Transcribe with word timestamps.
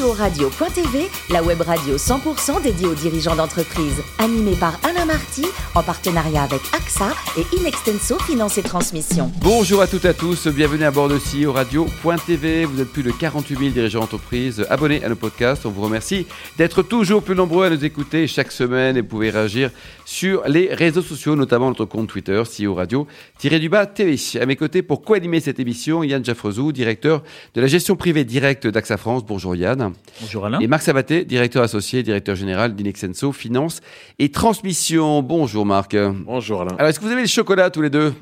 CEO 0.00 0.12
Radio.tv, 0.12 1.08
la 1.30 1.42
web 1.42 1.60
radio 1.60 1.96
100% 1.96 2.62
dédiée 2.62 2.86
aux 2.86 2.94
dirigeants 2.94 3.36
d'entreprise. 3.36 4.02
Animée 4.18 4.54
par 4.54 4.78
Alain 4.84 5.04
Marty, 5.04 5.44
en 5.74 5.82
partenariat 5.82 6.42
avec 6.42 6.60
AXA 6.74 7.10
et 7.36 7.56
Inextenso 7.56 8.18
Finance 8.20 8.58
et 8.58 8.62
Transmission. 8.62 9.30
Bonjour 9.40 9.82
à 9.82 9.86
toutes 9.86 10.04
et 10.04 10.08
à 10.08 10.14
tous, 10.14 10.48
bienvenue 10.48 10.84
à 10.84 10.90
bord 10.90 11.08
de 11.08 11.18
CEO 11.18 11.52
Radio.tv. 11.52 12.64
Vous 12.64 12.80
êtes 12.80 12.88
plus 12.88 13.02
de 13.02 13.10
48 13.10 13.58
000 13.58 13.70
dirigeants 13.70 14.00
d'entreprise 14.00 14.64
abonnés 14.70 15.04
à 15.04 15.08
nos 15.08 15.16
podcasts. 15.16 15.66
On 15.66 15.70
vous 15.70 15.82
remercie 15.82 16.26
d'être 16.56 16.82
toujours 16.82 17.22
plus 17.22 17.34
nombreux 17.34 17.66
à 17.66 17.70
nous 17.70 17.84
écouter 17.84 18.26
chaque 18.26 18.52
semaine 18.52 18.96
et 18.96 19.00
vous 19.00 19.08
pouvez 19.08 19.30
réagir 19.30 19.70
sur 20.04 20.42
les 20.46 20.72
réseaux 20.72 21.02
sociaux, 21.02 21.36
notamment 21.36 21.68
notre 21.68 21.84
compte 21.84 22.08
Twitter, 22.08 22.42
CEO 22.42 22.74
Radio-du-bas 22.74 23.86
TV. 23.86 24.16
À 24.40 24.46
mes 24.46 24.56
côtés, 24.56 24.82
pour 24.82 25.02
co-animer 25.02 25.40
cette 25.40 25.60
émission, 25.60 26.02
Yann 26.02 26.24
Jaffrezou, 26.24 26.72
directeur 26.72 27.22
de 27.54 27.60
la 27.60 27.66
gestion 27.66 27.96
privée 27.96 28.24
directe 28.24 28.66
d'AXA 28.66 28.96
France. 28.96 29.24
Bonjour 29.24 29.54
Yann. 29.54 29.89
Bonjour 30.20 30.46
Alain. 30.46 30.58
Et 30.60 30.66
Marc 30.66 30.82
Sabaté, 30.82 31.24
directeur 31.24 31.62
associé, 31.62 32.02
directeur 32.02 32.36
général 32.36 32.74
d'Inexenso 32.74 33.32
Finance 33.32 33.80
et 34.18 34.30
Transmission. 34.30 35.22
Bonjour 35.22 35.64
Marc. 35.66 35.96
Bonjour 35.96 36.62
Alain. 36.62 36.74
Alors, 36.78 36.88
est-ce 36.90 37.00
que 37.00 37.04
vous 37.04 37.10
avez 37.12 37.22
le 37.22 37.26
chocolat 37.28 37.70
tous 37.70 37.82
les 37.82 37.90
deux? 37.90 38.12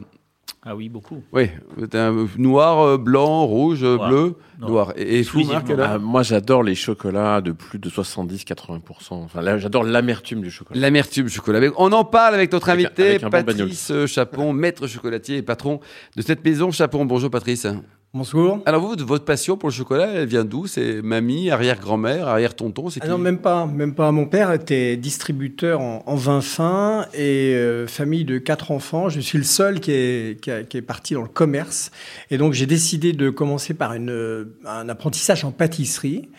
Ah 0.65 0.75
oui, 0.75 0.89
beaucoup. 0.89 1.23
Oui, 1.33 1.49
vous 1.77 1.85
êtes 1.85 1.95
un 1.95 2.27
noir, 2.37 2.81
euh, 2.81 2.99
blanc, 2.99 3.45
rouge, 3.47 3.85
Noir. 3.85 4.09
bleu, 4.09 4.35
Non. 4.61 4.69
noir. 4.69 4.93
Et, 4.97 5.21
et. 5.21 5.27
Marc, 5.47 5.71
Ah, 5.79 5.99
moi, 5.99 6.23
j'adore 6.23 6.63
les 6.65 6.75
chocolats 6.75 7.41
de 7.41 7.53
plus 7.53 7.79
de 7.79 7.89
70-80%. 7.89 8.81
Enfin, 9.13 9.41
là, 9.41 9.57
j'adore 9.59 9.85
l'amertume 9.85 10.41
du 10.43 10.51
chocolat. 10.51 10.79
L'amertume 10.81 11.29
chocolat. 11.29 11.61
Mais 11.61 11.71
On 11.77 11.93
en 11.93 12.05
parle 12.05 12.35
avec 12.35 12.53
notre 12.53 12.69
Avec 12.69 12.85
un- 12.85 12.89
invité, 12.89 13.09
avec 13.11 13.23
un 13.23 13.29
bon 13.31 13.45
Patrice 13.45 13.91
euh, 13.93 14.07
Chapon, 14.07 14.53
maître 14.53 14.87
chocolatier 14.89 15.37
et 15.39 15.43
patron 15.43 15.81
de 16.17 16.23
cette 16.23 16.45
maison 16.45 16.71
Chapon. 16.73 17.05
Bonjour 17.05 17.31
Patrice. 17.31 17.67
Bonjour. 18.15 18.63
Alors 18.65 18.81
vous, 18.81 18.97
votre 19.05 19.27
passion 19.27 19.59
pour 19.59 19.69
le 19.69 19.75
chocolat, 19.75 20.07
elle 20.07 20.27
vient 20.29 20.45
d'où? 20.45 20.67
C'est 20.67 21.03
mamie, 21.03 21.51
arrière-grand-mère, 21.51 22.27
arrière-tonton 22.27 22.89
C'est 22.89 23.01
Ah 23.03 23.05
qui? 23.05 23.11
non, 23.11 23.19
même 23.19 23.37
pas, 23.39 23.67
même 23.67 23.95
pas. 23.95 24.11
Mon 24.13 24.25
père 24.25 24.51
était 24.53 24.97
distributeur 24.97 25.81
en, 25.83 26.03
en 26.07 26.15
vin 26.17 26.41
fin 26.41 27.05
et 27.13 27.53
euh, 27.55 27.87
famille 27.87 28.25
de 28.25 28.39
quatre 28.39 28.71
enfants. 28.71 29.11
Je 29.11 29.21
suis 29.21 29.37
le 29.37 29.45
seul 29.45 29.81
qui 29.81 29.93
est, 29.93 30.41
qui, 30.41 30.51
a- 30.51 30.63
qui 30.63 30.79
est 30.79 30.83
parti 30.83 31.13
dans 31.15 31.23
le 31.23 31.29
commerce. 31.29 31.91
Et 32.31 32.39
donc, 32.39 32.55
j'ai 32.55 32.65
décidé 32.67 33.13
de 33.13 33.29
commencer 33.29 33.75
par 33.75 33.93
une, 33.93 34.09
euh, 34.11 34.57
un 34.65 34.89
apprentissage 34.89 35.45
en 35.45 35.51
pâtisserie. 35.53 36.31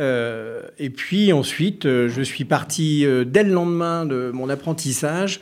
Euh, 0.00 0.62
et 0.78 0.88
puis 0.88 1.32
ensuite, 1.34 1.82
je 1.84 2.22
suis 2.22 2.44
parti 2.46 3.04
dès 3.26 3.42
le 3.42 3.52
lendemain 3.52 4.06
de 4.06 4.30
mon 4.32 4.48
apprentissage. 4.48 5.40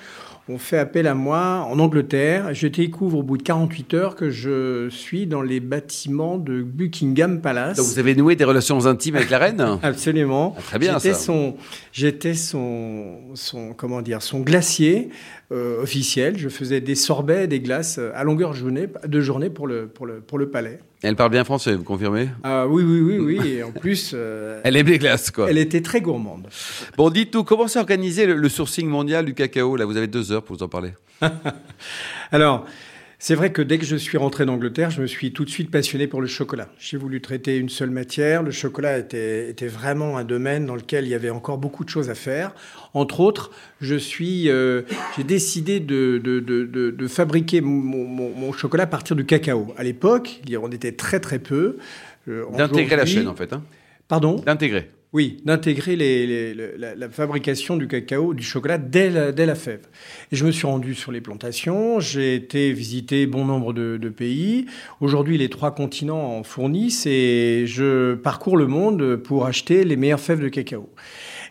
On 0.49 0.59
fait 0.59 0.79
appel 0.79 1.09
à 1.09 1.15
moi 1.15 1.67
en 1.69 1.81
Angleterre. 1.81 2.55
Je 2.55 2.69
découvre 2.69 3.19
au 3.19 3.23
bout 3.25 3.37
de 3.37 3.43
48 3.43 3.95
heures 3.95 4.15
que 4.15 4.31
je 4.31 4.89
suis 4.91 5.27
dans 5.27 5.43
les 5.43 5.59
bâtiments 5.59 6.39
de 6.39 6.63
Buckingham 6.63 7.41
Palace. 7.41 7.79
Donc 7.79 7.87
vous 7.87 7.99
avez 7.99 8.15
noué 8.15 8.37
des 8.37 8.45
relations 8.45 8.87
intimes 8.87 9.17
avec 9.17 9.31
la 9.31 9.39
reine 9.39 9.79
Absolument. 9.83 10.55
Ah, 10.57 10.63
très 10.63 10.79
bien, 10.79 10.99
J'étais 10.99 11.15
ça. 11.15 11.19
son, 11.19 11.57
j'étais 11.91 12.35
son, 12.35 13.17
son, 13.35 13.73
comment 13.73 14.03
dire, 14.03 14.23
son 14.23 14.39
glacier 14.39 15.09
euh, 15.51 15.83
officiel. 15.83 16.39
Je 16.39 16.49
faisais 16.49 16.81
des 16.81 16.95
sorbets, 16.95 17.49
des 17.49 17.59
glaces 17.59 17.99
euh, 17.99 18.13
à 18.15 18.23
longueur 18.23 18.51
de 18.51 18.57
journée, 18.57 18.87
de 19.05 19.21
journée 19.21 19.51
pour 19.51 19.67
le, 19.67 19.89
pour 19.89 20.07
le, 20.07 20.21
pour 20.21 20.39
le 20.39 20.49
palais. 20.49 20.79
Elle 21.03 21.15
parle 21.15 21.31
bien 21.31 21.45
français, 21.45 21.75
vous 21.75 21.85
confirmez? 21.85 22.29
Ah 22.43 22.67
oui, 22.67 22.83
oui, 22.83 23.01
oui, 23.01 23.19
oui. 23.39 23.49
Et 23.49 23.63
en 23.63 23.71
plus, 23.71 24.13
euh, 24.15 24.61
Elle 24.65 24.77
aime 24.77 24.87
les 24.87 24.99
glaces, 24.99 25.31
quoi. 25.31 25.49
elle 25.51 25.59
était 25.59 25.83
très 25.83 26.01
gourmande. 26.01 26.49
Bon, 26.97 27.11
dites 27.11 27.31
tout, 27.31 27.45
comment 27.45 27.69
s'est 27.69 27.79
organisé 27.79 28.27
le, 28.27 28.35
le 28.35 28.49
sourcing 28.49 28.89
mondial 28.89 29.25
du 29.27 29.35
cacao? 29.35 29.77
Là, 29.77 29.85
vous 29.85 29.97
avez 29.97 30.07
deux 30.07 30.33
heures 30.33 30.43
pour 30.43 30.57
nous 30.57 30.63
en 30.63 30.69
parler. 30.69 30.93
Alors, 32.33 32.65
c'est 33.19 33.35
vrai 33.35 33.51
que 33.51 33.63
dès 33.63 33.79
que 33.79 33.85
je 33.87 33.97
suis 33.97 34.19
rentré 34.19 34.45
d'Angleterre, 34.45 34.91
je 34.91 35.01
me 35.01 35.07
suis 35.07 35.33
tout 35.33 35.45
de 35.45 35.51
suite 35.51 35.71
passionné 35.71 36.07
pour 36.07 36.21
le 36.21 36.27
chocolat. 36.27 36.69
J'ai 36.79 36.97
voulu 36.97 37.21
traiter 37.21 37.57
une 37.57 37.69
seule 37.69 37.91
matière. 37.91 38.43
Le 38.43 38.51
chocolat 38.51 38.99
était, 38.99 39.49
était 39.51 39.69
vraiment 39.69 40.19
un 40.19 40.25
domaine 40.25 40.67
dans 40.67 40.75
lequel 40.77 41.05
il 41.05 41.11
y 41.11 41.15
avait 41.15 41.31
encore 41.31 41.59
beaucoup 41.59 41.85
de 41.85 41.89
choses 41.89 42.11
à 42.11 42.15
faire. 42.15 42.55
Entre 42.95 43.21
autres, 43.21 43.51
je 43.81 43.95
suis, 43.97 44.51
euh, 44.51 44.83
j'ai 45.17 45.25
décidé 45.25 45.81
de, 45.81 46.19
de, 46.23 46.41
de, 46.41 46.65
de, 46.65 47.07
fabriquer 47.09 47.61
mon, 47.61 48.05
mon- 48.05 48.31
mon 48.35 48.53
chocolat 48.53 48.85
à 48.85 48.87
partir 48.87 49.17
du 49.17 49.25
cacao. 49.25 49.75
À 49.79 49.83
l'époque, 49.83 50.41
en 50.63 50.71
était 50.71 50.93
très 50.93 51.21
très 51.21 51.39
peu. 51.39 51.79
Euh, 52.29 52.45
D'intégrer 52.57 52.97
la 52.97 53.07
chaîne, 53.07 53.29
en 53.29 53.35
fait. 53.35 53.53
Hein. 53.53 53.63
Pardon? 54.09 54.37
D'intégrer. 54.37 54.91
Oui, 55.13 55.39
d'intégrer 55.45 55.97
la, 55.97 57.09
fabrication 57.09 57.77
du 57.77 57.89
cacao, 57.89 58.35
du 58.35 58.43
chocolat 58.43 58.77
dès 58.79 59.09
la, 59.11 59.55
fève. 59.55 59.87
Et 60.33 60.37
je 60.37 60.45
me 60.45 60.51
suis 60.51 60.67
rendu 60.67 60.95
sur 60.95 61.13
les 61.13 61.21
plantations, 61.21 62.01
j'ai 62.01 62.35
été 62.35 62.73
visiter 62.73 63.27
bon 63.27 63.45
nombre 63.45 63.73
de 63.73 64.09
pays. 64.09 64.67
Aujourd'hui, 65.01 65.39
les 65.39 65.49
trois 65.49 65.75
continents 65.75 66.39
en 66.39 66.43
fournissent 66.43 67.07
et 67.07 67.65
je 67.67 68.15
parcours 68.15 68.57
le 68.57 68.67
monde 68.67 69.17
pour 69.17 69.47
acheter 69.47 69.85
les 69.85 69.97
meilleures 69.97 70.21
fèves 70.21 70.43
de 70.43 70.49
cacao. 70.49 70.89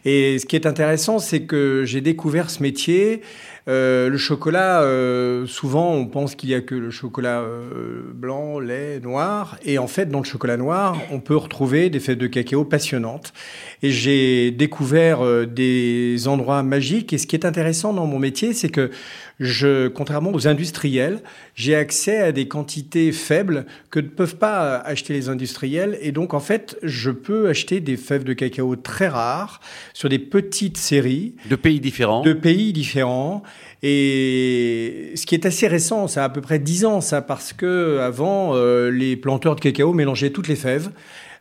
Et 0.05 0.37
ce 0.37 0.45
qui 0.45 0.55
est 0.55 0.67
intéressant, 0.67 1.17
c'est 1.17 1.41
que 1.41 1.83
j'ai 1.83 1.99
découvert 1.99 2.51
ce 2.51 2.61
métier. 2.61 3.21
Euh, 3.67 4.09
le 4.09 4.17
chocolat, 4.17 4.83
euh, 4.83 5.47
souvent, 5.47 5.93
on 5.93 6.05
pense 6.05 6.35
qu'il 6.35 6.49
y 6.49 6.53
a 6.53 6.61
que 6.61 6.75
le 6.75 6.91
chocolat 6.91 7.39
euh, 7.39 8.01
blanc, 8.13 8.59
lait, 8.59 8.99
noir. 8.99 9.57
Et 9.65 9.79
en 9.79 9.87
fait, 9.87 10.05
dans 10.05 10.19
le 10.19 10.25
chocolat 10.25 10.57
noir, 10.57 10.95
on 11.11 11.19
peut 11.19 11.35
retrouver 11.35 11.89
des 11.89 11.99
fèves 11.99 12.19
de 12.19 12.27
cacao 12.27 12.63
passionnantes. 12.63 13.33
Et 13.81 13.89
j'ai 13.89 14.51
découvert 14.51 15.25
euh, 15.25 15.47
des 15.47 16.27
endroits 16.27 16.61
magiques. 16.61 17.11
Et 17.11 17.17
ce 17.17 17.25
qui 17.25 17.35
est 17.35 17.45
intéressant 17.45 17.91
dans 17.91 18.05
mon 18.05 18.19
métier, 18.19 18.53
c'est 18.53 18.69
que 18.69 18.91
je, 19.39 19.87
contrairement 19.87 20.31
aux 20.31 20.47
industriels, 20.47 21.21
j'ai 21.55 21.75
accès 21.75 22.19
à 22.21 22.31
des 22.31 22.47
quantités 22.47 23.11
faibles 23.11 23.65
que 23.89 23.99
ne 23.99 24.07
peuvent 24.07 24.37
pas 24.37 24.77
acheter 24.77 25.13
les 25.13 25.29
industriels. 25.29 25.97
Et 26.01 26.11
donc, 26.11 26.33
en 26.33 26.39
fait, 26.39 26.77
je 26.83 27.11
peux 27.11 27.49
acheter 27.49 27.81
des 27.81 27.97
fèves 27.97 28.23
de 28.23 28.33
cacao 28.33 28.75
très 28.75 29.07
rares 29.07 29.59
sur 29.93 30.07
des 30.09 30.19
petites 30.19 30.77
séries 30.77 31.35
De 31.49 31.55
pays 31.55 31.79
différents. 31.79 32.21
de 32.21 32.33
pays 32.33 32.71
différents. 32.71 33.43
Et 33.83 35.11
ce 35.15 35.25
qui 35.25 35.35
est 35.35 35.45
assez 35.45 35.67
récent, 35.67 36.07
ça 36.07 36.21
a 36.23 36.25
à 36.25 36.29
peu 36.29 36.41
près 36.41 36.59
10 36.59 36.85
ans, 36.85 37.01
ça, 37.01 37.21
parce 37.21 37.53
que 37.53 37.99
avant, 37.99 38.55
euh, 38.55 38.89
les 38.89 39.17
planteurs 39.17 39.55
de 39.55 39.61
cacao 39.61 39.93
mélangeaient 39.93 40.31
toutes 40.31 40.47
les 40.47 40.55
fèves 40.55 40.89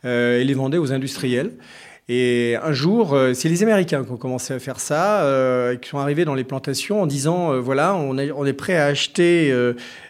euh, 0.04 0.40
et 0.40 0.44
les 0.44 0.54
vendaient 0.54 0.78
aux 0.78 0.92
industriels. 0.92 1.52
Et 2.10 2.56
un 2.62 2.74
jour, 2.74 3.14
euh, 3.14 3.32
c'est 3.32 3.48
les 3.48 3.62
Américains 3.62 4.04
qui 4.04 4.10
ont 4.10 4.18
commencé 4.18 4.52
à 4.52 4.58
faire 4.58 4.78
ça, 4.78 5.22
euh, 5.22 5.74
qui 5.76 5.88
sont 5.88 5.96
arrivés 5.96 6.26
dans 6.26 6.34
les 6.34 6.44
plantations 6.44 7.00
en 7.00 7.06
disant 7.06 7.50
euh, 7.50 7.60
voilà, 7.60 7.94
on 7.94 8.18
est, 8.18 8.52
prêt 8.52 8.76
à 8.76 8.84
acheter 8.84 9.50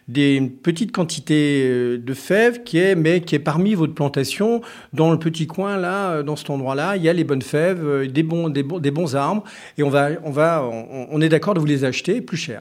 des 0.09 0.35
une 0.35 0.51
petite 0.51 0.91
quantité 0.91 1.97
de 1.97 2.15
fèves 2.15 2.65
qui 2.65 2.79
est, 2.79 2.97
mais 2.97 3.21
qui 3.21 3.37
est 3.37 3.41
parmi 3.41 3.75
votre 3.75 3.95
plantation, 3.95 4.61
dans 4.93 5.13
le 5.13 5.19
petit 5.21 5.47
coin 5.47 5.77
là, 5.77 6.25
dans 6.25 6.35
cet 6.35 6.51
endroit-là, 6.51 6.97
il 6.97 7.03
y 7.03 7.09
a 7.09 7.13
les 7.13 7.25
bonnes 7.25 7.43
fèves, 7.43 8.11
des 8.11 8.23
bons, 8.25 8.49
des 8.49 8.65
bons, 8.65 8.81
des 8.81 8.91
bons 8.91 9.15
arbres, 9.15 9.45
et 9.79 9.85
on 9.85 9.89
va, 9.89 10.09
on 10.25 10.31
va, 10.31 10.65
on, 10.65 11.07
on 11.11 11.21
est 11.21 11.29
d'accord 11.29 11.55
de 11.55 11.61
vous 11.61 11.67
les 11.67 11.85
acheter 11.85 12.21
plus 12.21 12.37
cher. 12.37 12.61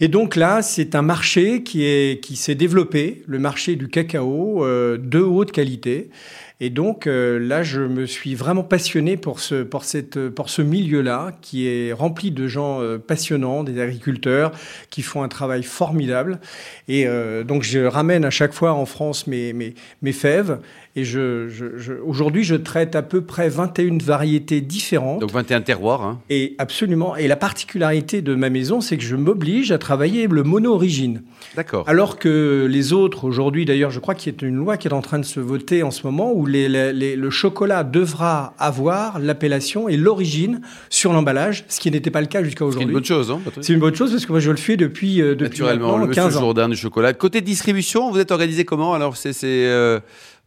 Et 0.00 0.08
donc 0.08 0.34
là, 0.34 0.60
c'est 0.60 0.96
un 0.96 1.02
marché 1.02 1.62
qui 1.62 2.18
qui 2.20 2.36
s'est 2.36 2.56
développé, 2.56 3.22
le 3.26 3.38
marché 3.38 3.76
du 3.76 3.88
cacao 3.88 4.66
de 4.66 5.20
haute 5.20 5.52
qualité. 5.52 6.10
Et 6.60 6.70
donc 6.70 7.06
euh, 7.06 7.38
là, 7.38 7.62
je 7.64 7.80
me 7.80 8.06
suis 8.06 8.34
vraiment 8.36 8.62
passionné 8.62 9.16
pour 9.16 9.40
ce 9.40 9.62
pour 9.64 9.84
cette 9.84 10.28
pour 10.28 10.48
ce 10.50 10.62
milieu-là 10.62 11.32
qui 11.42 11.66
est 11.66 11.92
rempli 11.92 12.30
de 12.30 12.46
gens 12.46 12.80
euh, 12.80 12.96
passionnants, 12.96 13.64
des 13.64 13.80
agriculteurs 13.80 14.52
qui 14.88 15.02
font 15.02 15.22
un 15.22 15.28
travail 15.28 15.64
formidable. 15.64 16.38
Et 16.86 17.06
euh, 17.06 17.42
donc 17.42 17.64
je 17.64 17.80
ramène 17.80 18.24
à 18.24 18.30
chaque 18.30 18.52
fois 18.52 18.72
en 18.72 18.86
France 18.86 19.26
mes 19.26 19.52
mes, 19.52 19.74
mes 20.02 20.12
fèves. 20.12 20.58
Et 20.96 21.02
je, 21.04 21.48
je, 21.48 21.76
je- 21.76 21.94
aujourd'hui, 21.94 22.44
je 22.44 22.54
traite 22.54 22.94
à 22.94 23.02
peu 23.02 23.20
près 23.20 23.48
21 23.48 23.98
variétés 23.98 24.60
différentes. 24.60 25.22
Donc 25.22 25.32
21 25.32 25.60
terroirs. 25.62 26.02
Hein. 26.04 26.20
Et 26.30 26.54
absolument. 26.58 27.16
Et 27.16 27.26
la 27.26 27.34
particularité 27.34 28.22
de 28.22 28.36
ma 28.36 28.48
maison, 28.48 28.80
c'est 28.80 28.96
que 28.96 29.02
je 29.02 29.16
m'oblige 29.16 29.72
à 29.72 29.78
travailler 29.78 30.28
le 30.28 30.44
mono-origine. 30.44 31.22
D'accord. 31.56 31.88
Alors 31.88 32.16
que 32.20 32.68
les 32.70 32.92
autres, 32.92 33.24
aujourd'hui, 33.24 33.64
d'ailleurs, 33.64 33.90
je 33.90 33.98
crois 33.98 34.14
qu'il 34.14 34.32
y 34.32 34.44
a 34.44 34.46
une 34.48 34.54
loi 34.54 34.76
qui 34.76 34.86
est 34.86 34.92
en 34.92 35.00
train 35.02 35.18
de 35.18 35.24
se 35.24 35.40
voter 35.40 35.82
en 35.82 35.90
ce 35.90 36.06
moment 36.06 36.32
où 36.32 36.43
les, 36.48 36.68
les- 36.68 36.92
les- 36.92 37.16
le 37.16 37.30
chocolat 37.30 37.84
devra 37.84 38.54
avoir 38.58 39.18
l'appellation 39.18 39.88
et 39.88 39.96
l'origine 39.96 40.60
sur 40.90 41.12
l'emballage, 41.12 41.64
ce 41.68 41.80
qui 41.80 41.90
n'était 41.90 42.10
pas 42.10 42.20
le 42.20 42.26
cas 42.26 42.42
jusqu'à 42.42 42.58
C'est 42.58 42.64
une 42.64 42.68
aujourd'hui. 42.70 42.94
bonne 42.94 43.04
chose, 43.04 43.30
hein, 43.30 43.40
C'est 43.60 43.72
une 43.72 43.80
bonne 43.80 43.94
chose 43.94 44.10
parce 44.12 44.26
que 44.26 44.32
moi, 44.32 44.40
je 44.40 44.50
le 44.50 44.56
fais 44.56 44.76
depuis, 44.76 45.20
euh, 45.20 45.30
depuis 45.34 45.44
Naturellement, 45.60 45.86
maintenant 45.88 45.98
le 46.02 46.06
monsieur 46.08 46.22
15 46.22 46.36
ans. 46.36 46.40
Jourdain 46.40 46.68
du 46.68 46.76
chocolat. 46.76 47.12
Côté 47.12 47.40
distribution, 47.40 48.10
vous 48.10 48.18
êtes 48.18 48.30
organisé 48.30 48.64
comment? 48.64 48.94
Alors, 48.94 49.16
c'est. 49.16 49.32
c'est, 49.32 49.46
euh, 49.66 50.00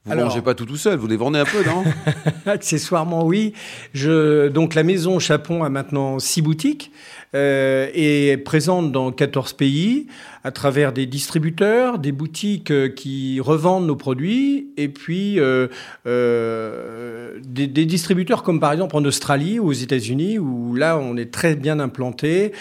vous 0.07 0.13
Alors- 0.13 0.29
mangez 0.29 0.41
pas 0.41 0.55
tout 0.55 0.65
tout 0.65 0.77
seul, 0.77 0.97
vous 0.97 1.07
les 1.07 1.17
vendez 1.17 1.39
un 1.39 1.45
peu, 1.45 1.63
non? 1.65 1.83
Accessoirement, 2.45 3.25
oui. 3.25 3.53
Je, 3.93 4.47
donc, 4.47 4.73
la 4.73 4.83
maison 4.83 5.19
Chapon 5.19 5.63
a 5.63 5.69
maintenant 5.69 6.17
six 6.19 6.41
boutiques 6.41 6.91
euh, 7.35 7.89
et 7.93 8.29
est 8.29 8.37
présente 8.37 8.93
dans 8.93 9.11
14 9.11 9.51
pays 9.53 10.07
à 10.45 10.51
travers 10.51 10.93
des 10.93 11.05
distributeurs, 11.05 11.99
des 11.99 12.13
boutiques 12.13 12.71
euh, 12.71 12.87
qui 12.87 13.41
revendent 13.41 13.85
nos 13.85 13.97
produits 13.97 14.69
et 14.77 14.87
puis 14.87 15.41
euh, 15.41 15.67
euh, 16.05 17.37
des, 17.45 17.67
des 17.67 17.85
distributeurs 17.85 18.43
comme 18.43 18.61
par 18.61 18.71
exemple 18.71 18.95
en 18.95 19.03
Australie 19.03 19.59
ou 19.59 19.67
aux 19.67 19.73
États-Unis 19.73 20.39
où 20.39 20.73
là, 20.73 20.97
on 20.97 21.17
est 21.17 21.31
très 21.33 21.55
bien 21.55 21.79
implanté. 21.81 22.53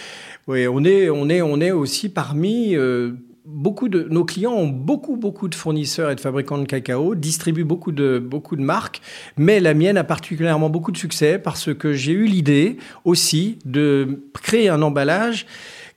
Oui, 0.48 0.66
on 0.66 0.84
est, 0.84 1.10
on 1.10 1.28
est, 1.28 1.42
on 1.42 1.60
est 1.60 1.70
aussi 1.70 2.08
parmi 2.08 2.74
euh, 2.74 3.12
beaucoup 3.46 3.88
de 3.88 4.06
nos 4.10 4.24
clients 4.24 4.52
ont 4.52 4.66
beaucoup 4.66 5.16
beaucoup 5.16 5.48
de 5.48 5.54
fournisseurs 5.54 6.10
et 6.10 6.14
de 6.14 6.20
fabricants 6.20 6.58
de 6.58 6.64
cacao, 6.64 7.14
distribuent 7.14 7.64
beaucoup 7.64 7.92
de 7.92 8.18
beaucoup 8.18 8.56
de 8.56 8.62
marques, 8.62 9.00
mais 9.36 9.60
la 9.60 9.72
mienne 9.72 9.96
a 9.96 10.04
particulièrement 10.04 10.68
beaucoup 10.68 10.92
de 10.92 10.98
succès 10.98 11.38
parce 11.38 11.72
que 11.72 11.92
j'ai 11.92 12.12
eu 12.12 12.26
l'idée 12.26 12.76
aussi 13.04 13.58
de 13.64 14.24
créer 14.42 14.68
un 14.68 14.82
emballage 14.82 15.46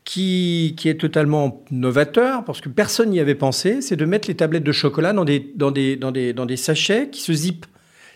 qui, 0.05 0.75
qui, 0.77 0.89
est 0.89 0.99
totalement 0.99 1.63
novateur, 1.69 2.43
parce 2.43 2.61
que 2.61 2.69
personne 2.69 3.11
n'y 3.11 3.19
avait 3.19 3.35
pensé, 3.35 3.81
c'est 3.81 3.95
de 3.95 4.05
mettre 4.05 4.27
les 4.27 4.35
tablettes 4.35 4.63
de 4.63 4.71
chocolat 4.71 5.13
dans 5.13 5.25
des, 5.25 5.51
dans 5.55 5.69
des, 5.69 5.97
dans 5.97 6.11
des, 6.11 6.33
dans 6.33 6.47
des 6.47 6.57
sachets 6.57 7.09
qui 7.11 7.21
se 7.21 7.31
zippent. 7.31 7.67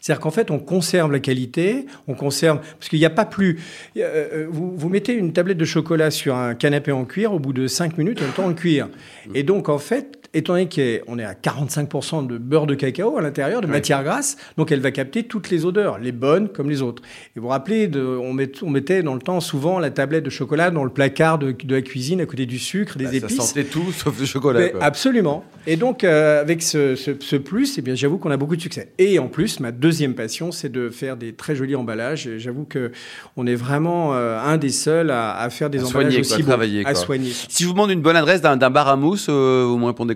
C'est-à-dire 0.04 0.20
qu'en 0.20 0.32
fait, 0.32 0.52
on 0.52 0.60
conserve 0.60 1.14
la 1.14 1.20
qualité, 1.20 1.86
on 2.10 2.14
conserve 2.14 2.60
parce 2.78 2.90
qu'il 2.90 3.00
n'y 3.00 3.06
a 3.06 3.10
pas 3.10 3.24
plus. 3.24 3.62
Euh, 3.96 4.48
vous, 4.50 4.76
vous, 4.76 4.90
mettez 4.90 5.14
une 5.14 5.32
tablette 5.32 5.58
de 5.58 5.64
chocolat 5.64 6.12
sur 6.12 6.36
un 6.36 6.56
canapé 6.56 6.92
en 6.92 7.06
cuir, 7.06 7.32
au 7.32 7.40
bout 7.40 7.54
de 7.54 7.68
5 7.68 7.98
minutes, 7.98 8.20
elle 8.22 8.34
temps 8.34 8.48
en 8.48 8.54
cuir. 8.54 8.90
Et 9.34 9.44
donc, 9.44 9.70
en 9.70 9.78
fait, 9.78 10.23
étant 10.34 10.54
donné 10.54 10.68
qu'on 10.68 11.20
est 11.20 11.24
à 11.24 11.34
45% 11.34 12.28
de 12.28 12.38
beurre 12.38 12.68
de 12.68 12.76
cacao 12.76 13.18
à 13.18 13.22
l'intérieur, 13.22 13.62
de 13.62 13.68
matière 13.68 14.04
grasse, 14.04 14.38
donc 14.58 14.72
elle 14.72 14.80
va 14.80 14.92
capter 14.92 15.24
toutes 15.24 15.50
les 15.50 15.66
odeurs, 15.66 16.00
les 16.00 16.12
bonnes 16.12 16.50
comme 16.50 16.70
les 16.70 16.82
autres. 16.82 17.04
Et 17.36 17.40
vous 17.40 17.44
vous 17.44 17.50
rappelez, 17.50 17.88
de, 17.88 18.02
on, 18.02 18.34
met, 18.34 18.52
on, 18.62 18.70
mettait 18.70 19.04
dans 19.04 19.14
le 19.14 19.22
temps 19.22 19.40
souvent 19.40 19.80
la 19.80 19.92
tablette 19.92 20.24
de 20.24 20.30
chocolat 20.30 20.72
dans 20.72 20.84
le 20.84 20.90
placard 20.90 21.38
de, 21.38 21.52
de 21.52 21.76
la 21.76 21.82
cuisine 21.82 22.22
à 22.22 22.26
côté 22.26 22.46
du 22.46 22.60
sucre, 22.60 22.98
des 22.98 23.06
bah, 23.06 23.14
épices. 23.14 23.38
Ça 23.38 23.44
sentait 23.44 23.64
tout 23.64 23.92
sauf 23.96 24.20
le 24.20 24.26
chocolat. 24.26 24.60
Mais 24.60 24.74
absolument. 24.82 25.44
Et 25.66 25.78
donc, 25.78 26.04
euh, 26.04 26.42
avec 26.42 26.62
ce, 26.62 26.96
ce, 26.96 27.12
ce, 27.20 27.36
plus, 27.36 27.78
eh 27.78 27.82
bien, 27.82 27.96
j'avoue 27.96 28.18
qu'on 28.18 28.32
a 28.32 28.38
beaucoup 28.38 28.56
de 28.56 28.62
succès. 28.62 28.92
Et 28.98 29.20
en 29.20 29.28
plus, 29.28 29.60
ma 29.60 29.72
deuxième 29.72 30.14
passion, 30.14 30.52
c'est 30.52 30.70
de 30.70 30.90
faire 30.90 31.16
des 31.16 31.34
très 31.34 31.56
jolis 31.56 31.76
emballages. 31.76 32.30
J'avoue 32.38 32.66
que 32.66 32.92
on 33.38 33.48
est 33.48 33.56
vraiment 33.56 34.14
euh, 34.14 34.40
un 34.40 34.58
des 34.58 34.70
seuls 34.70 35.10
à, 35.10 35.38
à 35.38 35.50
faire 35.50 35.70
des 35.70 35.80
à 35.80 35.82
emballages 35.86 36.14
soigner, 36.14 36.20
aussi 36.20 36.44
quoi. 36.44 36.90
à 36.90 36.96
soigner. 36.96 37.32
Si 37.32 37.64
je 37.64 37.68
vous 37.68 37.74
demande 37.74 37.92
une 37.92 38.02
bonne 38.02 38.16
adresse 38.16 38.42
d'un 38.42 38.58
bar 38.58 38.88
à 38.88 38.96
mousse, 38.96 39.28
euh, 39.30 39.66
vous 39.68 39.78
me 39.78 39.86
répondez 39.86 40.16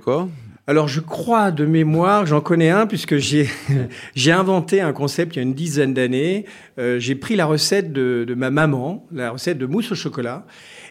alors 0.70 0.90
je 0.90 1.00
crois 1.00 1.52
de 1.52 1.66
mémoire, 1.66 2.26
j'en 2.26 2.42
connais 2.42 2.70
un 2.70 2.88
puisque 2.88 3.16
j'ai 3.18 3.50
j'ai 4.16 4.34
inventé 4.34 4.82
un 4.82 4.92
concept 4.92 5.36
il 5.36 5.38
y 5.38 5.40
a 5.40 5.44
une 5.44 5.54
dizaine 5.54 5.94
d'années. 5.94 6.46
Euh, 6.78 7.00
j'ai 7.00 7.16
pris 7.16 7.38
la 7.38 7.46
recette 7.46 7.94
de, 7.94 8.26
ma 8.36 8.50
maman, 8.50 9.06
la 9.14 9.32
recette 9.32 9.58
de 9.58 9.66
mousse 9.66 9.94
au 9.94 9.96
chocolat, 9.96 10.46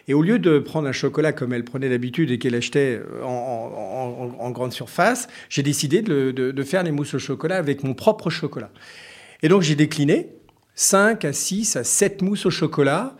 et 0.07 0.15
au 0.15 0.23
lieu 0.23 0.39
de 0.39 0.57
prendre 0.57 0.87
un 0.87 0.93
chocolat 0.93 1.31
comme 1.31 1.53
elle 1.53 1.63
prenait 1.63 1.89
d'habitude 1.89 2.31
et 2.31 2.39
qu'elle 2.39 2.55
achetait 2.55 3.01
en, 3.23 4.49
grande 4.49 4.73
surface, 4.73 5.27
j'ai 5.49 5.61
décidé 5.61 6.01
de, 6.01 6.31
de, 6.31 6.49
de 6.49 6.63
faire 6.63 6.81
les 6.81 6.91
mousses 6.91 7.13
au 7.13 7.19
chocolat 7.19 7.57
avec 7.57 7.83
mon 7.83 7.93
propre 7.93 8.31
chocolat. 8.31 8.71
Et 9.43 9.47
donc 9.47 9.61
j'ai 9.61 9.75
décliné 9.75 10.29
5 10.73 11.25
à 11.25 11.33
6 11.33 11.75
à 11.75 11.83
7 11.83 12.21
mousses 12.21 12.45
au 12.45 12.51
chocolat, 12.51 13.15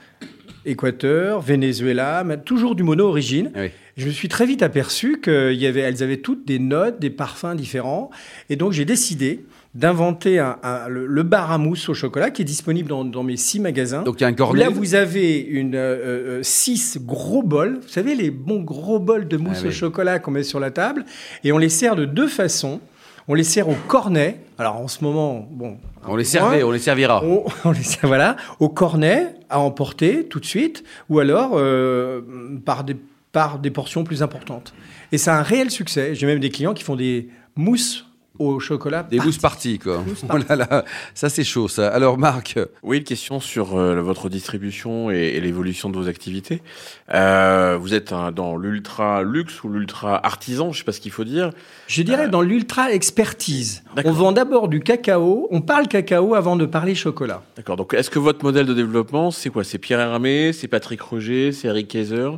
Équateur, 0.68 1.42
Venezuela, 1.42 2.24
mais 2.24 2.38
toujours 2.38 2.76
du 2.76 2.84
mono-origine. 2.84 3.52
Oui. 3.56 3.72
Je 3.98 4.06
me 4.06 4.12
suis 4.12 4.28
très 4.28 4.46
vite 4.46 4.62
aperçu 4.62 5.20
qu'elles 5.20 6.04
avaient 6.04 6.18
toutes 6.18 6.46
des 6.46 6.60
notes, 6.60 7.00
des 7.00 7.10
parfums 7.10 7.56
différents. 7.56 8.12
Et 8.50 8.56
donc 8.56 8.72
j'ai 8.72 8.86
décidé 8.86 9.44
d'inventer 9.74 10.38
un, 10.38 10.58
un, 10.62 10.88
le, 10.88 11.08
le, 11.08 11.24
bar 11.24 11.52
à 11.52 11.58
mousse 11.58 11.90
au 11.90 11.96
chocolat 11.96 12.30
qui 12.30 12.44
est 12.44 12.46
disponible 12.46 12.90
dans, 12.90 13.06
dans 13.06 13.24
mes 13.24 13.38
six 13.38 13.60
magasins. 13.60 14.04
Donc 14.04 14.20
il 14.20 14.22
y 14.22 14.26
a 14.26 14.28
un 14.28 14.34
cornet. 14.34 14.60
Là, 14.60 14.70
vous 14.70 14.94
avez 14.94 15.40
une, 15.40 15.76
euh, 15.76 16.42
six 16.44 17.00
gros 17.02 17.42
bols. 17.42 17.80
Vous 17.82 17.90
savez, 17.90 18.14
les 18.14 18.30
bons 18.30 18.62
gros 18.62 19.00
bols 19.00 19.28
de 19.28 19.38
mousse 19.38 19.60
ah, 19.62 19.66
au 19.66 19.70
oui. 19.70 19.74
chocolat 19.74 20.20
qu'on 20.20 20.32
met 20.32 20.44
sur 20.44 20.60
la 20.60 20.70
table. 20.70 21.06
Et 21.44 21.52
on 21.52 21.58
les 21.58 21.70
sert 21.70 21.96
de 21.96 22.06
deux 22.06 22.28
façons. 22.28 22.80
On 23.28 23.34
les 23.34 23.44
sert 23.44 23.68
au 23.68 23.76
cornet. 23.88 24.40
Alors 24.60 24.78
en 24.78 24.88
ce 24.88 25.04
moment, 25.04 25.48
bon. 25.50 25.78
On 26.08 26.16
les 26.16 26.24
servait, 26.24 26.64
on 26.64 26.72
les 26.72 26.80
servira. 26.80 27.24
On, 27.24 27.46
on 27.66 27.72
les 27.72 27.84
sert, 27.84 28.08
voilà, 28.08 28.36
au 28.60 28.70
cornet 28.70 29.37
à 29.50 29.60
emporter 29.60 30.26
tout 30.26 30.40
de 30.40 30.46
suite, 30.46 30.84
ou 31.10 31.20
alors 31.20 31.52
euh, 31.54 32.22
par 32.66 32.84
des 32.84 32.96
par 33.32 33.60
des 33.60 33.70
portions 33.70 34.04
plus 34.04 34.24
importantes. 34.24 34.74
Et 35.12 35.20
c'est 35.20 35.30
un 35.30 35.44
réel 35.44 35.70
succès. 35.70 36.16
J'ai 36.16 36.26
même 36.26 36.40
des 36.40 36.50
clients 36.50 36.74
qui 36.74 36.84
font 36.84 36.96
des 36.96 37.30
mousses 37.56 38.07
au 38.40 38.60
chocolat. 38.60 39.04
Des 39.04 39.20
mousses 39.20 39.38
parties, 39.38 39.80
quoi. 39.80 40.04
Oh 40.34 40.38
là 40.50 40.56
là, 40.56 40.84
ça 41.14 41.30
c'est 41.30 41.44
chaud, 41.44 41.68
ça. 41.68 41.88
Alors, 41.90 42.18
Marc 42.18 42.60
Oui, 42.84 42.98
une 42.98 43.04
question 43.04 43.40
sur 43.40 43.78
euh, 43.78 44.02
votre 44.02 44.30
distribution 44.30 45.10
et, 45.10 45.34
et 45.36 45.40
l'évolution 45.42 45.90
de 45.90 45.98
vos 45.98 46.08
activités. 46.08 46.62
Euh, 47.14 47.78
vous 47.80 47.94
êtes 47.94 48.14
dans 48.36 48.58
l'ultra 48.58 49.24
luxe 49.24 49.64
ou 49.64 49.70
l'ultra 49.70 50.26
artisan, 50.26 50.72
je 50.72 50.80
sais 50.80 50.84
pas 50.84 50.92
ce 50.92 51.00
qu'il 51.00 51.12
faut 51.12 51.24
dire. 51.24 51.52
Je 51.88 52.02
dirais 52.02 52.26
euh... 52.26 52.30
dans 52.30 52.42
l'ultra 52.42 52.92
expertise. 52.92 53.84
On 54.04 54.12
vend 54.12 54.32
d'abord 54.32 54.68
du 54.68 54.82
cacao. 54.82 55.48
On 55.52 55.62
parle 55.62 55.88
cacao 55.88 56.36
avant 56.36 56.56
de 56.56 56.66
parler 56.66 56.96
chocolat. 56.96 57.42
D'accord. 57.56 57.78
Donc, 57.78 57.94
est-ce 57.94 58.10
que 58.10 58.20
votre 58.20 58.44
modèle 58.44 58.66
de 58.66 58.74
développement, 58.74 59.32
c'est 59.32 59.50
quoi? 59.50 59.64
C'est 59.64 59.78
Pierre 59.78 60.00
Hermé, 60.00 60.54
c'est 60.54 60.68
Patrick 60.68 61.02
Roger, 61.02 61.52
c'est 61.52 61.68
Eric 61.68 61.88
Kaiser? 61.88 62.30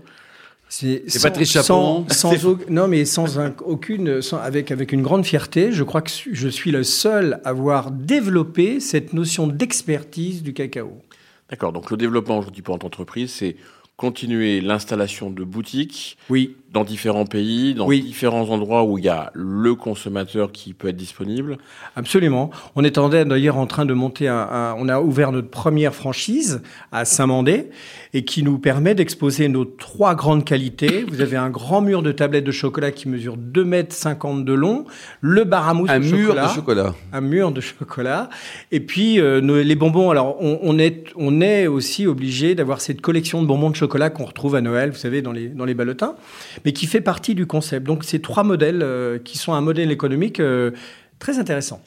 C'est 0.70 1.22
Patrice 1.22 1.52
Chapon. 1.52 2.06
Sans, 2.10 2.38
sans, 2.38 2.58
non, 2.70 2.88
mais 2.88 3.04
sans 3.04 3.40
un, 3.40 3.54
aucune, 3.66 4.22
sans, 4.22 4.38
avec, 4.38 4.72
avec 4.72 4.92
une 4.92 5.02
grande 5.02 5.26
fierté, 5.26 5.72
je 5.72 5.84
crois 5.84 6.02
que 6.02 6.12
je 6.32 6.48
suis 6.48 6.72
le 6.72 6.84
seul 6.84 7.42
à 7.44 7.50
avoir 7.50 7.92
développé 7.92 8.80
cette 8.80 9.14
notion 9.14 9.48
d'expertise 9.48 10.44
du 10.44 10.54
cacao. 10.54 11.02
D'accord. 11.50 11.74
Donc 11.74 11.90
le 11.90 11.98
développement 11.98 12.38
aujourd'hui 12.38 12.62
pour 12.62 12.76
votre 12.76 12.86
entreprise, 12.86 13.32
c'est 13.32 13.56
continuer 14.00 14.62
l'installation 14.62 15.30
de 15.30 15.44
boutiques 15.44 16.18
oui. 16.30 16.56
dans 16.72 16.86
différents 16.86 17.26
pays, 17.26 17.74
dans 17.74 17.86
oui. 17.86 18.00
différents 18.02 18.50
endroits 18.50 18.86
où 18.86 18.98
il 18.98 19.04
y 19.04 19.10
a 19.10 19.30
le 19.34 19.76
consommateur 19.76 20.54
qui 20.54 20.74
peut 20.74 20.88
être 20.88 20.96
disponible. 20.96 21.58
Absolument. 21.98 22.50
On 22.78 22.86
est 22.86 22.98
d'ailleurs 22.98 23.58
en 23.58 23.68
train 23.68 23.86
de 23.86 23.94
monter 23.94 24.30
un, 24.30 24.38
un, 24.38 24.76
On 24.78 24.88
a 24.88 25.02
ouvert 25.02 25.34
notre 25.34 25.50
première 25.50 25.94
franchise 25.94 26.62
à 26.94 27.04
Saint-Mandé 27.04 27.72
et 28.14 28.24
qui 28.24 28.42
nous 28.42 28.58
permet 28.58 28.96
d'exposer 28.96 29.50
nos 29.50 29.66
trois 29.66 30.16
grandes 30.16 30.46
qualités. 30.46 31.04
Vous 31.06 31.20
avez 31.20 31.36
un 31.36 31.50
grand 31.50 31.82
mur 31.82 32.02
de 32.02 32.14
tablettes 32.14 32.46
de 32.46 32.54
chocolat 32.54 32.94
qui 32.94 33.10
mesure 33.10 33.36
2 33.36 33.66
mètres 33.66 33.94
50 33.94 34.46
de 34.46 34.54
long, 34.54 34.86
le 35.20 35.44
bar 35.44 35.68
à 35.68 35.74
mousse 35.74 35.90
un 35.90 36.00
de 36.00 36.06
mur 36.06 36.28
chocolat, 36.28 36.48
de 36.48 36.54
chocolat, 36.54 36.96
un 37.12 37.22
mur 37.22 37.52
de 37.52 37.60
chocolat, 37.60 38.30
et 38.72 38.80
puis 38.80 39.20
euh, 39.20 39.42
nos, 39.42 39.62
les 39.62 39.76
bonbons. 39.76 40.10
Alors 40.10 40.38
on, 40.40 40.58
on, 40.64 40.80
est 40.80 41.04
on 41.18 41.42
est 41.42 41.68
aussi 41.68 42.08
obligé 42.08 42.56
d'avoir 42.56 42.80
cette 42.80 43.02
collection 43.02 43.42
de 43.42 43.48
bonbons 43.48 43.70
de 43.70 43.76
chocolat 43.76 43.89
qu'on 43.90 44.26
retrouve 44.26 44.56
à 44.56 44.62
Noël, 44.62 44.92
vous 44.92 44.98
savez, 44.98 45.22
dans 45.22 45.32
les 45.32 45.48
dans 45.48 45.66
les 45.66 45.74
ballotins, 45.74 46.16
mais 46.64 46.74
qui 46.74 46.88
fait 46.88 47.02
partie 47.02 47.36
du 47.36 47.46
concept. 47.46 47.86
Donc 47.86 48.04
ces 48.04 48.22
trois 48.22 48.44
modèles 48.44 48.82
euh, 48.84 49.20
qui 49.20 49.38
sont 49.38 49.54
un 49.54 49.62
modèle 49.62 49.92
économique 49.92 50.40
euh, 50.40 50.72
très 51.20 51.40
intéressant. 51.40 51.82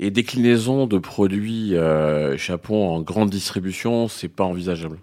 Et 0.00 0.10
déclinaison 0.10 0.88
de 0.88 0.98
produits 0.98 1.76
euh, 1.76 2.36
Chapon 2.36 2.88
en 2.88 3.00
grande 3.00 3.30
distribution, 3.30 4.08
c'est 4.08 4.28
pas 4.28 4.44
envisageable. 4.44 4.98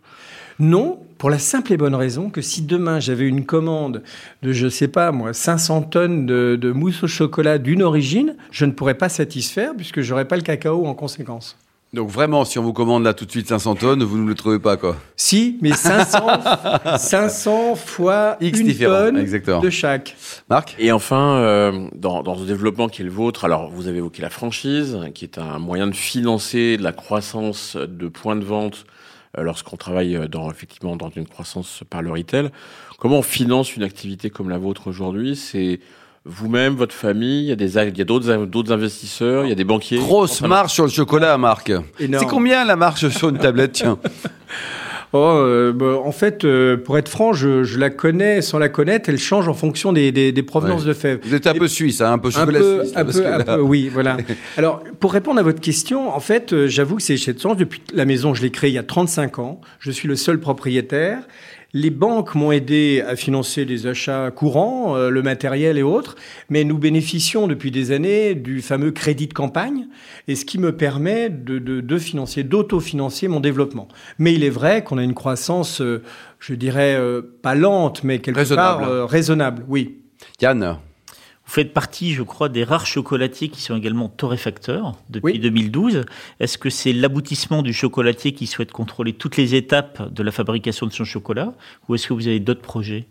Non, 0.59 0.99
pour 1.17 1.29
la 1.29 1.39
simple 1.39 1.71
et 1.73 1.77
bonne 1.77 1.95
raison 1.95 2.29
que 2.29 2.41
si 2.41 2.61
demain 2.61 2.99
j'avais 2.99 3.27
une 3.27 3.45
commande 3.45 4.03
de, 4.43 4.51
je 4.51 4.67
sais 4.67 4.89
pas 4.89 5.11
moi, 5.11 5.33
500 5.33 5.83
tonnes 5.83 6.25
de, 6.25 6.57
de 6.59 6.71
mousse 6.71 7.03
au 7.03 7.07
chocolat 7.07 7.57
d'une 7.57 7.81
origine, 7.81 8.35
je 8.51 8.65
ne 8.65 8.71
pourrais 8.71 8.97
pas 8.97 9.09
satisfaire 9.09 9.71
puisque 9.75 10.01
j'aurais 10.01 10.27
pas 10.27 10.35
le 10.35 10.43
cacao 10.43 10.85
en 10.85 10.93
conséquence. 10.93 11.57
Donc 11.93 12.09
vraiment, 12.09 12.45
si 12.45 12.57
on 12.57 12.63
vous 12.63 12.71
commande 12.71 13.03
là 13.03 13.13
tout 13.13 13.25
de 13.25 13.31
suite 13.31 13.49
500 13.49 13.75
tonnes, 13.75 14.03
vous 14.03 14.17
ne 14.17 14.25
le 14.25 14.33
trouvez 14.33 14.59
pas 14.59 14.77
quoi 14.77 14.95
Si, 15.17 15.57
mais 15.61 15.73
500, 15.73 16.25
500 16.97 17.75
fois 17.75 18.37
X 18.39 18.59
une 18.61 18.77
tonne 18.77 19.17
Exactement. 19.17 19.59
de 19.59 19.69
chaque. 19.69 20.15
Marc? 20.49 20.75
Et 20.79 20.93
enfin, 20.93 21.35
euh, 21.39 21.89
dans, 21.93 22.23
dans 22.23 22.37
ce 22.37 22.45
développement 22.45 22.87
qui 22.87 23.01
est 23.01 23.05
le 23.05 23.11
vôtre, 23.11 23.43
alors 23.43 23.69
vous 23.69 23.89
avez 23.89 23.97
évoqué 23.97 24.21
la 24.21 24.29
franchise, 24.29 24.99
qui 25.13 25.25
est 25.25 25.37
un 25.37 25.59
moyen 25.59 25.85
de 25.87 25.95
financer 25.95 26.77
de 26.77 26.83
la 26.83 26.93
croissance 26.93 27.75
de 27.75 28.07
points 28.07 28.37
de 28.37 28.45
vente 28.45 28.85
euh, 29.37 29.43
lorsqu'on 29.43 29.75
travaille 29.75 30.17
dans, 30.29 30.49
effectivement 30.49 30.95
dans 30.95 31.09
une 31.09 31.27
croissance 31.27 31.83
par 31.89 32.01
le 32.01 32.11
retail. 32.11 32.51
Comment 32.99 33.17
on 33.17 33.21
finance 33.21 33.75
une 33.75 33.83
activité 33.83 34.29
comme 34.29 34.47
la 34.47 34.59
vôtre 34.59 34.87
aujourd'hui? 34.87 35.35
C'est 35.35 35.81
vous-même, 36.23 36.75
votre 36.75 36.93
famille, 36.93 37.45
il 37.45 37.49
y 37.49 37.51
a 37.51 37.55
des 37.55 37.77
il 37.77 37.97
y 37.97 38.01
a 38.01 38.05
d'autres 38.05 38.45
d'autres 38.45 38.71
investisseurs, 38.71 39.45
il 39.45 39.49
y 39.49 39.51
a 39.51 39.55
des 39.55 39.63
banquiers. 39.63 39.97
Grosse 39.97 40.41
marge 40.41 40.71
sur 40.71 40.83
le 40.83 40.91
chocolat, 40.91 41.37
Marc. 41.37 41.71
C'est 41.99 42.27
combien 42.27 42.63
la 42.63 42.75
marge 42.75 43.09
sur 43.09 43.29
une 43.29 43.37
tablette, 43.37 43.73
tiens? 43.73 43.97
Oh, 45.13 45.17
euh, 45.19 45.73
bah, 45.73 45.97
en 46.05 46.13
fait, 46.13 46.45
euh, 46.45 46.77
pour 46.77 46.97
être 46.97 47.09
franc, 47.09 47.33
je, 47.33 47.63
je, 47.63 47.77
la 47.77 47.89
connais 47.89 48.41
sans 48.41 48.59
la 48.59 48.69
connaître. 48.69 49.09
Elle 49.09 49.17
change 49.17 49.49
en 49.49 49.53
fonction 49.53 49.91
des, 49.91 50.13
des, 50.13 50.31
des 50.31 50.43
provenances 50.43 50.83
ouais. 50.83 50.87
de 50.87 50.93
fèves. 50.93 51.19
Vous 51.23 51.35
êtes 51.35 51.47
un 51.47 51.53
peu 51.53 51.67
suisse, 51.67 51.99
hein, 51.99 52.13
un 52.13 52.17
peu 52.17 52.29
chocolat 52.29 52.59
un 52.59 52.61
peu, 52.61 52.83
suisse. 52.85 52.93
Un 52.95 53.05
peu, 53.05 53.27
un 53.27 53.57
peu, 53.57 53.61
oui, 53.61 53.89
voilà. 53.91 54.15
Alors, 54.57 54.81
pour 55.01 55.11
répondre 55.11 55.37
à 55.37 55.43
votre 55.43 55.59
question, 55.59 56.15
en 56.15 56.21
fait, 56.21 56.53
euh, 56.53 56.67
j'avoue 56.67 56.95
que 56.95 57.01
c'est 57.01 57.17
chez 57.17 57.33
de 57.33 57.39
sens. 57.39 57.57
Depuis 57.57 57.81
la 57.93 58.05
maison, 58.05 58.33
je 58.33 58.41
l'ai 58.41 58.51
créée 58.51 58.69
il 58.69 58.75
y 58.75 58.77
a 58.79 58.83
35 58.83 59.39
ans. 59.39 59.59
Je 59.79 59.91
suis 59.91 60.07
le 60.07 60.15
seul 60.15 60.39
propriétaire. 60.39 61.19
Les 61.73 61.89
banques 61.89 62.35
m'ont 62.35 62.51
aidé 62.51 63.01
à 63.07 63.15
financer 63.15 63.63
des 63.63 63.87
achats 63.87 64.29
courants, 64.31 64.97
euh, 64.97 65.09
le 65.09 65.21
matériel 65.21 65.77
et 65.77 65.83
autres, 65.83 66.15
mais 66.49 66.65
nous 66.65 66.77
bénéficions 66.77 67.47
depuis 67.47 67.71
des 67.71 67.91
années 67.91 68.35
du 68.35 68.61
fameux 68.61 68.91
crédit 68.91 69.27
de 69.27 69.33
campagne, 69.33 69.87
et 70.27 70.35
ce 70.35 70.43
qui 70.43 70.57
me 70.57 70.75
permet 70.75 71.29
de, 71.29 71.59
de, 71.59 71.79
de 71.79 71.97
financer, 71.97 72.43
d'autofinancer 72.43 73.29
mon 73.29 73.39
développement. 73.39 73.87
Mais 74.19 74.33
il 74.33 74.43
est 74.43 74.49
vrai 74.49 74.83
qu'on 74.83 74.97
a 74.97 75.03
une 75.03 75.13
croissance, 75.13 75.79
euh, 75.79 76.03
je 76.39 76.53
dirais, 76.55 76.95
euh, 76.95 77.21
pas 77.41 77.55
lente, 77.55 78.03
mais 78.03 78.19
quelque 78.19 78.37
raisonnable. 78.37 78.83
part 78.83 79.09
raisonnable, 79.09 79.63
oui. 79.69 79.99
Yann? 80.41 80.77
Vous 81.51 81.55
faites 81.55 81.73
partie, 81.73 82.13
je 82.13 82.23
crois, 82.23 82.47
des 82.47 82.63
rares 82.63 82.85
chocolatiers 82.85 83.49
qui 83.49 83.59
sont 83.59 83.75
également 83.75 84.07
torréfacteurs 84.07 84.95
depuis 85.09 85.33
oui. 85.33 85.39
2012. 85.39 86.05
Est-ce 86.39 86.57
que 86.57 86.69
c'est 86.69 86.93
l'aboutissement 86.93 87.61
du 87.61 87.73
chocolatier 87.73 88.31
qui 88.31 88.47
souhaite 88.47 88.71
contrôler 88.71 89.11
toutes 89.11 89.35
les 89.35 89.53
étapes 89.53 90.13
de 90.13 90.23
la 90.23 90.31
fabrication 90.31 90.87
de 90.87 90.93
son 90.93 91.03
chocolat 91.03 91.53
ou 91.89 91.95
est-ce 91.95 92.07
que 92.07 92.13
vous 92.13 92.29
avez 92.29 92.39
d'autres 92.39 92.61
projets? 92.61 93.05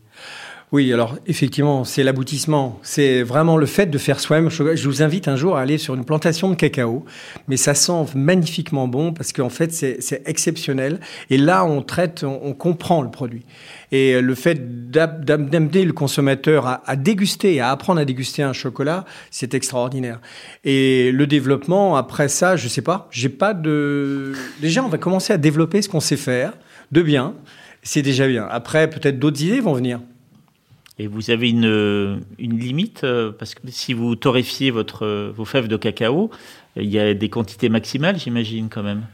Oui, 0.73 0.93
alors 0.93 1.17
effectivement, 1.27 1.83
c'est 1.83 2.05
l'aboutissement. 2.05 2.79
C'est 2.83 3.25
vraiment 3.25 3.57
le 3.57 3.67
fait 3.67 3.87
de 3.87 3.99
faire 3.99 4.21
soi-même. 4.21 4.50
Je 4.50 4.89
vous 4.89 5.03
invite 5.03 5.27
un 5.27 5.35
jour 5.35 5.57
à 5.57 5.62
aller 5.62 5.79
sur 5.79 5.97
une 5.97 6.05
plantation 6.05 6.49
de 6.49 6.55
cacao, 6.55 7.05
mais 7.49 7.57
ça 7.57 7.75
sent 7.75 8.07
magnifiquement 8.15 8.87
bon 8.87 9.12
parce 9.12 9.33
qu'en 9.33 9.49
fait, 9.49 9.73
c'est 9.73 10.23
exceptionnel. 10.27 11.00
Et 11.29 11.39
là, 11.39 11.65
on 11.65 11.83
traite, 11.83 12.23
on, 12.23 12.53
comprend 12.53 13.03
le 13.03 13.11
produit. 13.11 13.45
Et 13.91 14.21
le 14.21 14.35
fait 14.37 14.91
d'amener 14.91 15.85
le 15.85 15.93
consommateur 15.93 16.69
à, 16.69 16.83
à, 16.87 16.95
déguster, 16.95 17.61
à 17.61 17.71
apprendre 17.73 18.00
à 18.00 18.05
déguster 18.05 18.45
un 18.45 18.53
chocolat, 18.53 19.05
c'est 19.33 19.55
extraordinaire. 19.55 20.21
Et 20.62 21.11
le 21.11 21.27
développement, 21.27 21.97
après 21.97 22.29
ça, 22.29 22.55
je 22.55 22.69
sais 22.69 22.83
pas, 22.83 23.09
j'ai 23.11 23.29
pas 23.29 23.55
de. 23.55 24.35
Déjà, 24.61 24.85
on 24.85 24.89
va 24.89 24.99
commencer 24.99 25.33
à 25.33 25.39
développer 25.39 25.83
ce 25.83 25.89
qu'on 25.89 25.99
sait 25.99 26.17
faire 26.17 26.53
de 26.93 27.03
bien. 27.03 27.35
C'est 27.83 28.03
déjà 28.03 28.29
bien. 28.29 28.47
Après, 28.49 28.89
peut-être 28.89 29.19
d'autres 29.19 29.43
idées 29.43 29.61
vont 29.61 29.73
venir. 29.73 30.00
Et 31.00 31.07
vous 31.07 31.30
avez 31.30 31.49
une, 31.49 32.21
une 32.38 32.59
limite, 32.59 33.04
euh, 33.04 33.33
parce 33.33 33.54
que 33.54 33.62
si 33.69 33.95
vous 33.95 34.16
torréfiez 34.16 34.71
votre, 34.71 35.33
vos 35.35 35.47
fèves 35.47 35.66
de 35.66 35.78
cacao, 35.78 36.30
il 36.76 36.90
y 36.90 36.99
a 36.99 37.14
des 37.14 37.30
quantités 37.30 37.71
maximales, 37.71 38.19
j'imagine, 38.19 38.69
quand 38.69 38.83
même. 38.83 39.04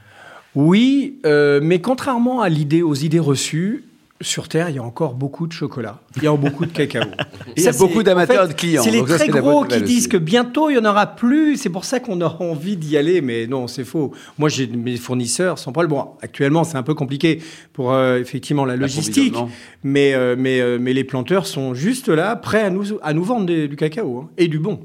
Oui, 0.57 1.21
euh, 1.27 1.61
mais 1.63 1.81
contrairement 1.81 2.41
à 2.41 2.49
l'idée, 2.49 2.83
aux 2.83 2.97
idées 2.97 3.21
reçues, 3.21 3.85
sur 4.21 4.49
Terre, 4.49 4.71
il 4.71 4.77
y 4.77 4.79
a 4.79 4.83
encore 4.83 5.15
beaucoup 5.15 5.47
de 5.47 5.53
chocolat. 5.53 6.01
Il 6.17 6.23
y 6.23 6.27
a 6.27 6.35
beaucoup 6.35 6.65
de 6.65 6.73
cacao. 6.73 7.03
il 7.57 7.63
y 7.63 7.69
a 7.69 7.73
beaucoup 7.73 8.03
d'amateurs 8.03 8.49
de 8.49 8.55
clients. 8.55 8.83
C'est 8.83 8.91
les 8.91 9.05
très 9.05 9.29
gros 9.29 9.65
qui 9.65 9.83
disent 9.83 10.09
que 10.09 10.17
bientôt, 10.17 10.71
il 10.71 10.75
n'y 10.75 10.87
en 10.87 10.89
aura 10.89 11.07
plus. 11.07 11.57
C'est 11.57 11.69
pour 11.69 11.85
ça 11.85 12.01
qu'on 12.01 12.21
a 12.21 12.37
envie 12.41 12.77
d'y 12.77 12.97
aller. 12.97 13.21
Mais 13.21 13.47
non, 13.47 13.67
c'est 13.67 13.85
faux. 13.85 14.13
Moi, 14.39 14.49
j'ai 14.49 14.67
mes 14.67 14.97
fournisseurs 14.97 15.59
sans 15.59 15.73
problème. 15.73 15.91
Bon, 15.91 16.09
actuellement, 16.23 16.65
c'est 16.65 16.79
un 16.79 16.83
peu 16.83 16.95
compliqué 16.95 17.43
pour 17.73 17.93
euh, 17.93 18.19
effectivement 18.19 18.65
la 18.65 18.77
logistique. 18.77 19.37
Mais, 19.83 20.15
euh, 20.15 20.35
mais, 20.39 20.61
euh, 20.61 20.79
mais 20.81 20.93
les 20.93 21.05
planteurs 21.05 21.47
sont 21.47 21.75
juste 21.75 22.09
là, 22.09 22.37
prêts 22.37 22.63
à 22.63 22.71
nous, 22.71 22.99
à 23.03 23.13
nous 23.13 23.25
vendre 23.25 23.47
du 23.47 23.77
cacao 23.77 24.21
hein, 24.21 24.31
et 24.39 24.49
du 24.49 24.59
bon. 24.59 24.81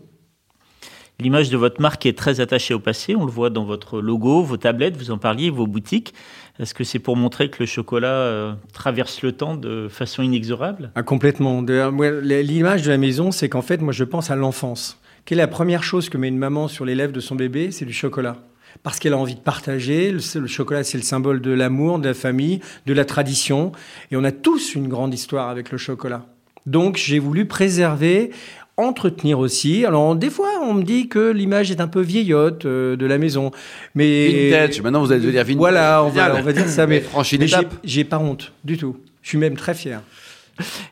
L'image 1.21 1.51
de 1.51 1.57
votre 1.57 1.79
marque 1.79 2.07
est 2.07 2.17
très 2.17 2.39
attachée 2.39 2.73
au 2.73 2.79
passé. 2.79 3.15
On 3.15 3.25
le 3.25 3.31
voit 3.31 3.51
dans 3.51 3.63
votre 3.63 4.01
logo, 4.01 4.41
vos 4.41 4.57
tablettes, 4.57 4.97
vous 4.97 5.11
en 5.11 5.19
parliez, 5.19 5.51
vos 5.51 5.67
boutiques. 5.67 6.15
Est-ce 6.61 6.75
que 6.75 6.83
c'est 6.83 6.99
pour 6.99 7.17
montrer 7.17 7.49
que 7.49 7.57
le 7.59 7.65
chocolat 7.65 8.13
euh, 8.13 8.53
traverse 8.71 9.23
le 9.23 9.31
temps 9.31 9.55
de 9.55 9.87
façon 9.89 10.21
inexorable? 10.21 10.91
Ah, 10.93 11.01
Complètement. 11.01 11.63
L'image 11.63 12.83
de 12.83 12.91
la 12.91 12.99
maison, 12.99 13.31
c'est 13.31 13.49
qu'en 13.49 13.63
fait, 13.63 13.81
moi, 13.81 13.91
je 13.91 14.03
pense 14.03 14.29
à 14.29 14.35
l'enfance. 14.35 14.99
Quelle 15.25 15.39
est 15.39 15.41
la 15.41 15.47
première 15.47 15.81
chose 15.81 16.07
que 16.07 16.19
met 16.19 16.27
une 16.27 16.37
maman 16.37 16.67
sur 16.67 16.85
les 16.85 16.93
lèvres 16.93 17.13
de 17.13 17.19
son 17.19 17.33
bébé 17.33 17.71
C'est 17.71 17.85
du 17.85 17.93
chocolat. 17.93 18.37
Parce 18.83 18.99
qu'elle 18.99 19.13
a 19.13 19.17
envie 19.17 19.33
de 19.33 19.39
partager. 19.39 20.11
Le, 20.11 20.47
chocolat, 20.47 20.83
c'est 20.83 20.99
le 20.99 21.03
symbole 21.03 21.41
de 21.41 21.49
l'amour, 21.49 21.97
de 21.97 22.09
la 22.09 22.13
famille, 22.13 22.59
de 22.85 22.93
la 22.93 23.05
tradition. 23.05 23.71
Et 24.11 24.15
on 24.15 24.23
a 24.23 24.31
tous 24.31 24.75
une 24.75 24.87
grande 24.87 25.15
histoire 25.15 25.49
avec 25.49 25.71
le 25.71 25.79
chocolat. 25.79 26.27
Donc, 26.67 26.95
j'ai 26.97 27.17
voulu 27.17 27.47
préserver 27.47 28.29
entretenir 28.77 29.39
aussi. 29.39 29.85
Alors 29.85 30.15
des 30.15 30.29
fois, 30.29 30.49
on 30.61 30.73
me 30.73 30.83
dit 30.83 31.07
que 31.07 31.31
l'image 31.31 31.71
est 31.71 31.81
un 31.81 31.87
peu 31.87 32.01
vieillotte 32.01 32.65
euh, 32.65 32.95
de 32.95 33.05
la 33.05 33.17
maison, 33.17 33.51
mais 33.95 34.49
vintage. 34.49 34.81
Maintenant, 34.81 35.01
vous 35.01 35.11
allez 35.11 35.21
devenir 35.21 35.43
vintage. 35.43 35.57
Voilà, 35.57 36.03
on 36.03 36.09
va, 36.09 36.53
dire 36.53 36.67
ça. 36.67 36.87
Mais, 36.87 37.03
mais 37.39 37.47
j'ai 37.83 38.03
pas 38.03 38.19
honte 38.19 38.51
du 38.63 38.77
tout. 38.77 38.97
Je 39.21 39.29
suis 39.29 39.37
même 39.37 39.55
très 39.55 39.73
fier. 39.73 40.01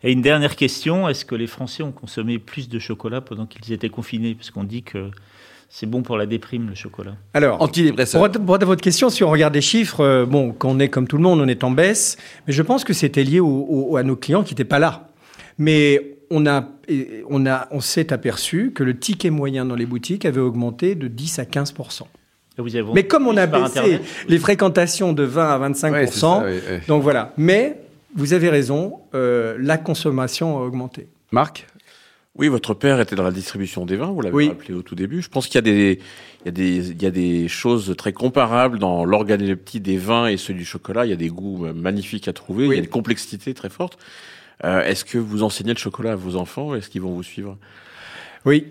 Et 0.03 0.11
une 0.11 0.21
dernière 0.21 0.55
question 0.55 1.07
est-ce 1.09 1.25
que 1.25 1.35
les 1.35 1.47
Français 1.47 1.83
ont 1.83 1.91
consommé 1.91 2.39
plus 2.39 2.69
de 2.69 2.79
chocolat 2.79 3.21
pendant 3.21 3.45
qu'ils 3.45 3.71
étaient 3.73 3.89
confinés? 3.89 4.35
Parce 4.35 4.51
qu'on 4.51 4.63
dit 4.63 4.83
que 4.83 5.09
c'est 5.69 5.85
bon 5.85 6.01
pour 6.01 6.17
la 6.17 6.25
déprime, 6.25 6.69
le 6.69 6.75
chocolat. 6.75 7.15
Alors, 7.33 7.61
antidépresseur. 7.61 8.31
Pour, 8.31 8.45
pour 8.45 8.57
votre 8.57 8.81
question, 8.81 9.09
si 9.09 9.23
on 9.23 9.29
regarde 9.29 9.53
les 9.53 9.61
chiffres, 9.61 10.01
euh, 10.01 10.25
bon, 10.25 10.51
qu'on 10.51 10.79
est 10.79 10.89
comme 10.89 11.07
tout 11.07 11.17
le 11.17 11.23
monde, 11.23 11.39
on 11.39 11.47
est 11.47 11.63
en 11.63 11.71
baisse, 11.71 12.17
mais 12.47 12.53
je 12.53 12.63
pense 12.63 12.83
que 12.83 12.93
c'était 12.93 13.23
lié 13.23 13.37
à 13.39 14.03
nos 14.03 14.15
clients 14.15 14.43
qui 14.43 14.53
n'étaient 14.53 14.63
pas 14.63 14.79
là. 14.79 15.09
Mais 15.59 16.18
on 16.29 16.45
a, 16.45 16.67
on 17.29 17.45
a, 17.45 17.67
on 17.71 17.79
s'est 17.79 18.13
aperçu 18.13 18.71
que 18.73 18.83
le 18.83 18.97
ticket 18.97 19.29
moyen 19.29 19.65
dans 19.65 19.75
les 19.75 19.85
boutiques 19.85 20.25
avait 20.25 20.41
augmenté 20.41 20.95
de 20.95 21.07
10 21.07 21.39
à 21.39 21.43
15% 21.43 22.03
mais 22.93 23.03
comme 23.03 23.27
on 23.27 23.37
a 23.37 23.47
baissé 23.47 23.99
les 24.27 24.37
fréquentations 24.37 25.13
de 25.13 25.23
20 25.23 25.49
à 25.49 25.69
25% 25.69 26.85
donc 26.87 27.03
voilà. 27.03 27.33
Mais 27.37 27.77
vous 28.15 28.33
avez 28.33 28.49
raison, 28.49 28.99
euh, 29.13 29.55
la 29.59 29.77
consommation 29.77 30.57
a 30.57 30.61
augmenté. 30.61 31.07
Marc? 31.31 31.67
Oui, 32.35 32.47
votre 32.47 32.73
père 32.73 33.01
était 33.01 33.15
dans 33.15 33.23
la 33.23 33.31
distribution 33.31 33.85
des 33.85 33.97
vins, 33.97 34.07
vous 34.07 34.21
l'avez 34.21 34.47
rappelé 34.47 34.73
au 34.73 34.81
tout 34.81 34.95
début. 34.95 35.21
Je 35.21 35.29
pense 35.29 35.47
qu'il 35.47 35.55
y 35.55 35.57
a 35.57 35.61
des, 35.61 35.99
il 36.41 36.45
y 36.45 36.49
a 36.49 36.51
des, 36.51 36.91
il 36.91 37.01
y 37.01 37.05
a 37.05 37.11
des 37.11 37.47
choses 37.49 37.93
très 37.97 38.13
comparables 38.13 38.79
dans 38.79 39.03
l'organoleptie 39.03 39.81
des 39.81 39.97
vins 39.97 40.27
et 40.27 40.37
ceux 40.37 40.53
du 40.53 40.63
chocolat. 40.63 41.05
Il 41.05 41.09
y 41.09 41.13
a 41.13 41.17
des 41.17 41.27
goûts 41.27 41.67
magnifiques 41.73 42.27
à 42.27 42.33
trouver, 42.33 42.65
il 42.65 42.71
y 42.71 42.75
a 42.75 42.77
une 42.77 42.87
complexité 42.87 43.53
très 43.53 43.69
forte. 43.69 43.97
Euh, 44.65 44.83
est-ce 44.83 45.05
que 45.05 45.17
vous 45.17 45.43
enseignez 45.43 45.73
le 45.73 45.79
chocolat 45.79 46.13
à 46.13 46.15
vos 46.15 46.35
enfants 46.35 46.75
Est-ce 46.75 46.89
qu'ils 46.89 47.01
vont 47.01 47.13
vous 47.13 47.23
suivre? 47.23 47.57
Oui. 48.45 48.67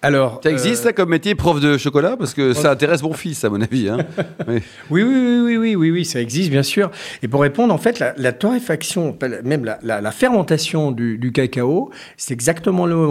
Alors, 0.00 0.40
ça 0.42 0.50
existe 0.50 0.82
ça 0.82 0.92
comme 0.92 1.10
métier, 1.10 1.36
prof 1.36 1.60
de 1.60 1.78
chocolat, 1.78 2.16
parce 2.16 2.34
que 2.34 2.52
ça 2.54 2.72
intéresse 2.72 3.02
mon 3.02 3.12
fils, 3.12 3.44
à 3.44 3.50
mon 3.50 3.60
avis. 3.60 3.88
Hein. 3.88 3.98
oui. 4.48 4.62
Oui, 4.90 5.02
oui, 5.02 5.40
oui, 5.44 5.56
oui, 5.56 5.76
oui, 5.76 5.90
oui, 5.92 6.04
ça 6.04 6.20
existe 6.20 6.50
bien 6.50 6.64
sûr. 6.64 6.90
Et 7.22 7.28
pour 7.28 7.40
répondre, 7.42 7.72
en 7.72 7.78
fait, 7.78 8.00
la, 8.00 8.32
torréfaction, 8.32 9.16
même 9.44 9.64
la, 9.64 10.10
fermentation 10.10 10.90
du, 10.90 11.32
cacao, 11.32 11.90
c'est 12.16 12.34
exactement 12.34 12.84
le, 12.84 13.06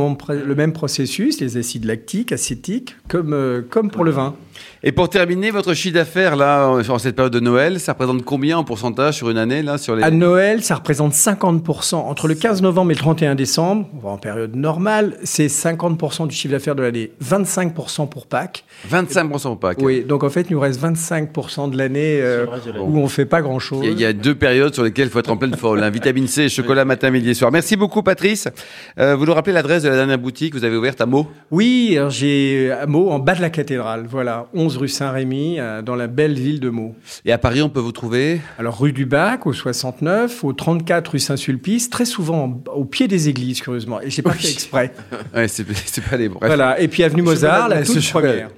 le, 0.46 0.56
même 0.56 0.74
processus, 0.74 1.40
les 1.40 1.56
acides 1.56 1.86
lactiques, 1.86 2.34
acétiques, 2.34 2.96
comme, 3.08 3.34
euh, 3.34 3.62
comme 3.70 3.90
pour 3.90 4.04
le 4.04 4.12
vin. 4.12 4.36
Et 4.84 4.92
pour 4.92 5.10
terminer, 5.10 5.52
votre 5.52 5.76
chiffre 5.76 5.94
d'affaires 5.94 6.36
là, 6.36 6.68
en 6.68 6.98
cette 6.98 7.16
période 7.16 7.32
de 7.32 7.40
Noël, 7.40 7.80
ça 7.80 7.92
représente 7.92 8.26
combien 8.26 8.58
en 8.58 8.64
pourcentage 8.64 9.18
sur 9.18 9.30
une 9.30 9.38
année 9.38 9.62
là 9.62 9.78
sur 9.78 9.96
les... 9.96 10.02
À 10.02 10.10
Noël, 10.10 10.64
ça 10.64 10.74
représente 10.74 11.14
50%. 11.14 11.98
Entre 11.98 12.28
le 12.28 12.34
15 12.34 12.64
novembre 12.64 12.90
et 12.90 12.96
le 12.96 13.00
31 13.00 13.36
décembre, 13.36 13.88
en 14.04 14.18
période 14.18 14.56
normale, 14.56 15.18
c'est 15.24 15.46
50% 15.46 16.28
du 16.28 16.36
chiffre 16.36 16.54
d'affaires 16.54 16.74
de 16.74 16.82
l'année. 16.82 17.12
25% 17.24 18.10
pour 18.10 18.26
Pâques. 18.26 18.64
25% 18.92 19.42
pour 19.44 19.60
Pâques. 19.60 19.78
Oui, 19.84 20.04
donc 20.04 20.24
en 20.24 20.32
fait, 20.32 20.48
il 20.50 20.54
nous 20.54 20.60
reste 20.60 20.82
25% 20.82 21.70
de 21.70 21.78
l'année 21.78 22.20
euh, 22.20 22.48
où 22.80 22.98
on 22.98 23.08
fait 23.08 23.28
pas 23.28 23.44
grand-chose. 23.44 23.86
Il 23.86 24.00
y, 24.00 24.06
a 24.06 24.14
deux 24.14 24.34
périodes 24.34 24.74
sur 24.74 24.84
lesquelles 24.84 25.10
il 25.10 25.12
faut 25.12 25.20
être 25.20 25.30
en 25.30 25.38
pleine 25.38 25.56
forme. 25.56 25.78
La 25.78 25.92
vitamine 25.92 26.28
C, 26.28 26.50
chocolat 26.50 26.86
matin, 26.86 27.12
midi 27.12 27.30
et 27.30 27.34
soir. 27.36 27.52
Merci 27.52 27.76
beaucoup, 27.76 28.02
Patrice. 28.02 28.48
Euh, 28.98 29.16
vous 29.16 29.28
nous 29.28 29.34
rappelez 29.36 29.54
l'adresse 29.54 29.84
de 29.84 29.90
la 29.90 29.96
dernière 29.96 30.18
boutique 30.18 30.54
que 30.54 30.58
vous 30.58 30.66
avez 30.66 30.76
ouverte 30.76 31.02
à 31.02 31.06
Meaux? 31.06 31.28
Oui, 31.52 32.00
j'ai 32.10 32.72
à 32.72 32.88
Meaux, 32.88 33.12
en 33.12 33.20
bas 33.20 33.36
de 33.36 33.42
la 33.42 33.52
cathédrale. 33.52 34.08
Voilà, 34.10 34.48
11 34.56 34.71
rue 34.78 34.88
Saint-Rémy, 34.88 35.60
euh, 35.60 35.82
dans 35.82 35.96
la 35.96 36.08
belle 36.08 36.34
ville 36.34 36.60
de 36.60 36.70
Meaux. 36.70 36.96
Et 37.26 37.32
à 37.32 37.38
Paris, 37.38 37.62
on 37.62 37.70
peut 37.70 37.80
vous 37.80 37.92
trouver 37.92 38.42
Alors, 38.58 38.80
rue 38.80 38.94
du 38.94 39.06
Bac, 39.06 39.46
au 39.48 39.54
69, 39.54 40.44
au 40.44 40.54
34 40.54 41.08
rue 41.10 41.20
Saint-Sulpice, 41.20 41.90
très 41.90 42.06
souvent 42.06 42.62
au 42.74 42.86
pied 42.86 43.08
des 43.08 43.30
églises, 43.30 43.62
curieusement. 43.62 44.02
Et 44.02 44.10
j'ai 44.10 44.22
pas 44.22 44.34
fait 44.34 44.52
exprès. 44.52 44.94
ouais, 45.36 45.48
c'est 45.48 45.66
pas 45.66 46.18
les 46.18 46.28
Voilà, 46.28 46.80
et 46.80 46.88
puis 46.88 47.04
avenue 47.04 47.22
Mozart, 47.22 47.70
la 47.70 47.84
toute 47.84 48.10
première. 48.12 48.50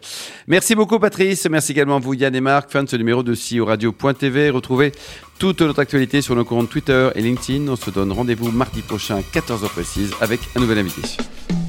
Merci 0.48 0.76
beaucoup, 0.76 1.00
Patrice. 1.00 1.48
Merci 1.50 1.72
également 1.72 1.98
à 1.98 2.00
vous, 2.00 2.14
Yann 2.14 2.36
et 2.36 2.42
Marc. 2.42 2.70
Fin 2.70 2.84
de 2.84 2.90
ce 2.90 2.98
numéro 2.98 3.24
de 3.24 3.34
CEO 3.34 3.66
Radio.tv. 3.66 4.50
Retrouvez 4.50 4.92
toute 5.40 5.62
notre 5.62 5.80
actualité 5.80 6.22
sur 6.22 6.36
nos 6.36 6.46
comptes 6.46 6.70
Twitter 6.70 7.10
et 7.16 7.22
LinkedIn. 7.22 7.68
On 7.70 7.76
se 7.76 7.90
donne 7.90 8.12
rendez-vous 8.12 8.52
mardi 8.52 8.82
prochain 8.82 9.18
à 9.18 9.22
14h 9.22 9.70
précise 9.70 10.12
avec 10.22 10.42
un 10.56 10.60
nouvel 10.60 10.80
invité. 10.80 11.02